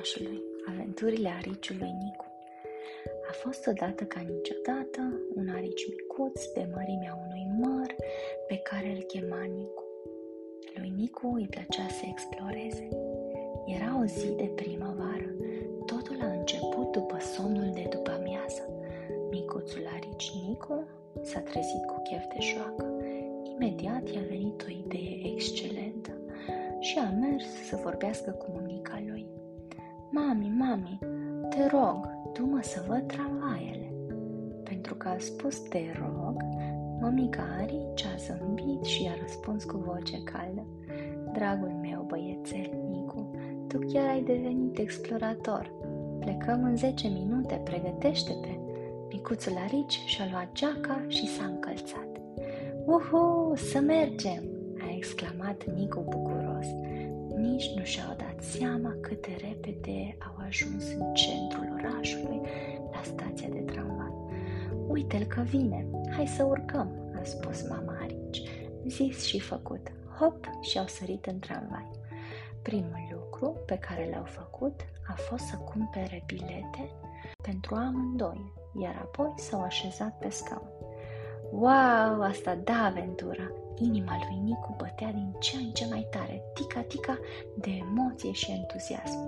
[0.00, 2.26] orașului, aventurile ariciului Nicu.
[3.30, 5.00] A fost odată ca niciodată
[5.34, 7.94] un arici micuț de mărimea unui măr
[8.48, 9.84] pe care îl chema Nicu.
[10.74, 12.88] Lui Nicu îi plăcea să exploreze.
[13.76, 15.30] Era o zi de primăvară.
[15.86, 18.62] Totul a început după somnul de după amiază.
[19.30, 20.88] Micuțul arici Nicu
[21.22, 22.86] s-a trezit cu chef de joacă.
[23.54, 26.12] Imediat i-a venit o idee excelentă
[26.80, 29.19] și a mers să vorbească cu mămica lui.
[30.12, 30.98] Mami, mami,
[31.48, 33.92] te rog, du-mă să văd tramvaiele.
[34.62, 36.36] Pentru că a spus te rog,
[37.00, 40.66] mămica Arici a zâmbit și i-a răspuns cu voce caldă.
[41.32, 43.30] Dragul meu băiețel, Nicu,
[43.68, 45.72] tu chiar ai devenit explorator.
[46.18, 48.58] Plecăm în 10 minute, pregătește-te.
[49.12, 52.08] Micuțul Arici și-a luat geaca și s-a încălțat.
[52.86, 54.42] Uhu, să mergem!
[54.80, 56.66] a exclamat Nicu bucuros.
[57.36, 62.40] Nici nu și-au dat seama cât de repede au ajuns în centrul orașului,
[62.92, 64.12] la stația de tramvai.
[64.88, 68.42] Uite-l că vine, hai să urcăm, a spus mama Arici.
[68.86, 71.90] Zis și făcut, hop, și au sărit în tramvai.
[72.62, 76.90] Primul lucru pe care l-au făcut a fost să cumpere bilete
[77.42, 80.70] pentru amândoi, iar apoi s-au așezat pe scaun.
[81.50, 83.52] Wow, asta da aventura!
[83.82, 87.18] Inima lui Nicu bătea din ce în ce mai tare, tica-tica
[87.56, 89.18] de emoție și entuziasm.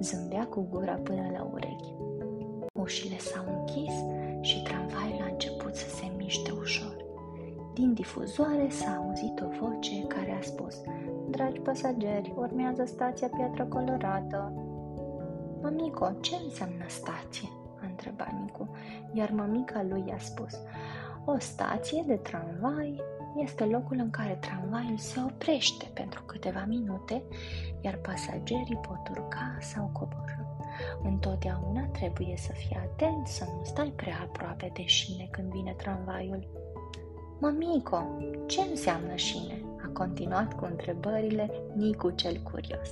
[0.00, 1.94] Zâmbea cu gura până la urechi.
[2.72, 3.94] Ușile s-au închis
[4.40, 6.96] și tramvaiul a început să se miște ușor.
[7.74, 10.80] Din difuzoare s-a auzit o voce care a spus
[11.30, 14.52] Dragi pasageri, urmează stația Piatra Colorată.
[15.62, 17.48] Mămico, ce înseamnă stație?
[17.82, 18.70] a întrebat Nicu,
[19.12, 20.60] iar mămica lui a spus
[21.24, 23.02] O stație de tramvai
[23.38, 27.22] este locul în care tramvaiul se oprește pentru câteva minute,
[27.80, 30.42] iar pasagerii pot urca sau coborâ.
[31.02, 36.46] Întotdeauna trebuie să fii atent să nu stai prea aproape de șine când vine tramvaiul.
[37.40, 38.02] Mămico,
[38.46, 39.62] ce înseamnă șine?
[39.84, 42.90] A continuat cu întrebările Nicu cel curios.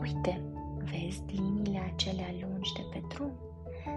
[0.00, 0.40] Uite,
[0.78, 3.32] vezi liniile acelea lungi de pe drum?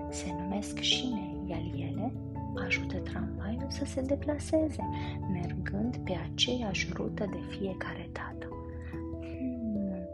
[0.10, 2.12] Se numesc șine, iar ele
[2.56, 4.84] ajută tramvaiul să se deplaseze,
[5.32, 8.48] mergând pe aceeași rută de fiecare dată.
[9.22, 10.08] Hmm,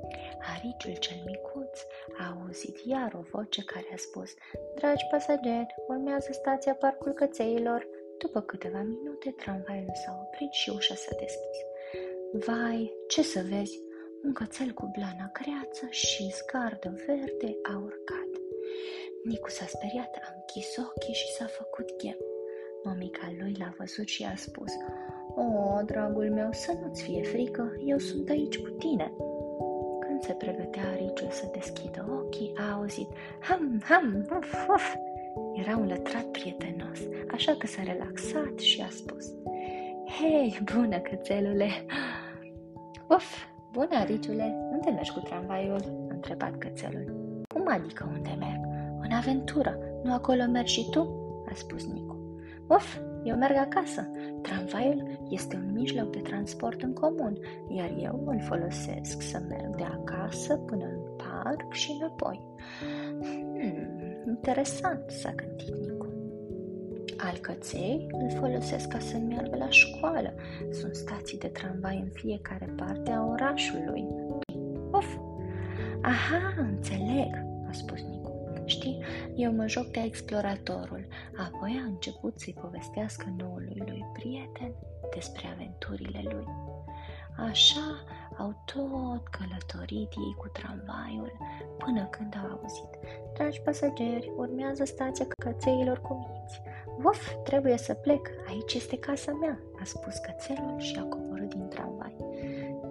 [0.55, 1.79] ariciul cel micuț
[2.17, 4.33] a auzit iar o voce care a spus
[4.75, 7.87] Dragi pasageri, urmează stația Parcul Cățeilor.
[8.17, 11.59] După câteva minute, tramvaiul s-a oprit și ușa s-a deschis.
[12.45, 13.85] Vai, ce să vezi!
[14.23, 18.36] Un cățel cu blana creață și zgardă verde a urcat.
[19.23, 22.17] Nicu s-a speriat, a închis ochii și s-a făcut chem.
[22.83, 24.71] Mamica lui l-a văzut și a spus,
[25.35, 29.13] O, dragul meu, să nu-ți fie frică, eu sunt aici cu tine.
[29.99, 33.07] Când se pregătea ariciul să deschidă ochii, a auzit,
[33.39, 34.95] ham, ham, uf, uf.
[35.53, 36.99] Era un lătrat prietenos,
[37.31, 39.33] așa că s-a relaxat și a spus,
[40.19, 41.69] Hei, bună, cățelule!
[43.09, 46.07] Uf, bună, ariciule, unde mergi cu tramvaiul?
[46.09, 47.26] a întrebat cățelul.
[47.67, 48.61] Cum adică unde merg?
[49.01, 51.01] În aventură, nu acolo mergi și tu?
[51.49, 52.39] a spus Nicu.
[52.67, 54.11] Uf, eu merg acasă.
[54.41, 59.83] Tramvaiul este un mijloc de transport în comun, iar eu îl folosesc să merg de
[59.83, 62.41] acasă până în parc și înapoi.
[63.21, 66.07] Hmm, interesant, s-a gândit Nicu.
[67.17, 70.33] Alcăței îl folosesc ca să meargă la școală.
[70.71, 74.07] Sunt stații de tramvai în fiecare parte a orașului.
[74.91, 75.17] Uf!
[76.01, 78.31] Aha, înțeleg, a spus Nicu.
[78.65, 79.03] Știi,
[79.35, 81.07] eu mă joc de exploratorul.
[81.37, 84.73] Apoi a început să-i povestească noului lui prieten
[85.13, 86.47] despre aventurile lui.
[87.49, 88.03] Așa
[88.37, 91.31] au tot călătorit ei cu tramvaiul
[91.77, 92.91] până când au auzit.
[93.33, 96.61] Dragi pasageri, urmează stația cățeilor cu minți.
[97.03, 101.67] Uf, trebuie să plec, aici este casa mea, a spus cățelul și a coborât din
[101.67, 102.15] tramvai.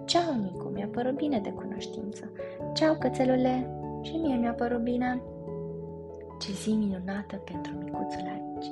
[0.05, 2.31] Ceau, Nicu, mi-a părut bine de cunoștință.
[2.73, 3.76] Ceau, cățelule,
[4.07, 5.21] și mie mi-a părut bine.
[6.39, 8.71] Ce zi minunată pentru micuțul aici!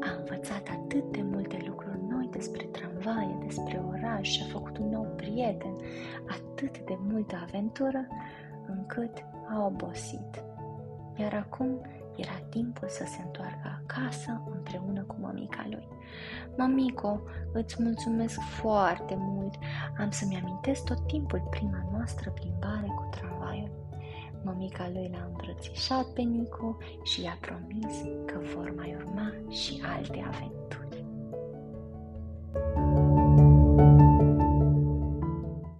[0.00, 4.88] A învățat atât de multe lucruri noi despre tramvaie, despre oraș și a făcut un
[4.88, 5.76] nou prieten,
[6.28, 8.06] atât de multă aventură,
[8.66, 10.44] încât a obosit.
[11.16, 11.80] Iar acum
[12.16, 15.88] era timpul să se întoarcă acasă împreună cu mămica lui.
[16.56, 17.20] Mămico,
[17.52, 19.54] îți mulțumesc foarte mult.
[19.98, 23.37] Am să-mi amintesc tot timpul prima noastră plimbare cu tramvaiul.
[24.44, 27.96] Mămica lui l-a îmbrățișat pe Nicu și i-a promis
[28.26, 31.04] că vor mai urma și alte aventuri.
[32.52, 32.87] thank you